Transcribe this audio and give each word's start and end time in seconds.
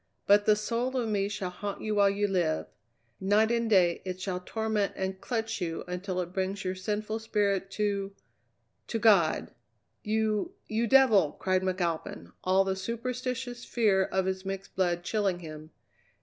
But 0.25 0.47
the 0.47 0.55
soul 0.55 0.97
of 0.97 1.07
me 1.09 1.29
shall 1.29 1.51
haunt 1.51 1.83
you 1.83 1.93
while 1.93 2.09
you 2.09 2.27
live. 2.27 2.65
Night 3.19 3.51
and 3.51 3.69
day 3.69 4.01
it 4.03 4.19
shall 4.19 4.39
torment 4.43 4.93
and 4.95 5.21
clutch 5.21 5.61
you 5.61 5.83
until 5.87 6.19
it 6.21 6.33
brings 6.33 6.63
your 6.65 6.73
sinful 6.73 7.19
spirit 7.19 7.69
to 7.73 8.15
to 8.87 8.97
God!" 8.97 9.51
"You 10.03 10.55
you 10.65 10.87
devil!" 10.87 11.33
cried 11.33 11.61
McAlpin, 11.61 12.31
all 12.43 12.63
the 12.63 12.75
superstitious 12.75 13.63
fear 13.63 14.05
of 14.05 14.25
his 14.25 14.43
mixed 14.43 14.75
blood 14.75 15.03
chilling 15.03 15.37
him. 15.41 15.69